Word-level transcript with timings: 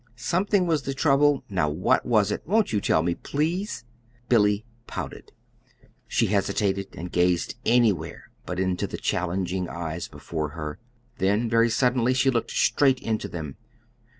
Something 0.15 0.65
was 0.65 0.81
the 0.81 0.95
trouble. 0.95 1.43
Now 1.47 1.69
what 1.69 2.07
was 2.07 2.31
it? 2.31 2.41
Won't 2.47 2.73
you 2.73 2.81
tell 2.81 3.03
me, 3.03 3.13
please?" 3.13 3.85
Billy 4.29 4.65
pouted. 4.87 5.31
She 6.07 6.25
hesitated 6.25 6.87
and 6.95 7.11
gazed 7.11 7.53
anywhere 7.67 8.31
but 8.47 8.59
into 8.59 8.87
the 8.87 8.97
challenging 8.97 9.69
eyes 9.69 10.07
before 10.07 10.49
her. 10.57 10.79
Then 11.19 11.47
very 11.47 11.69
suddenly 11.69 12.15
she 12.15 12.31
looked 12.31 12.49
straight 12.49 12.99
into 12.99 13.27
them. 13.27 13.57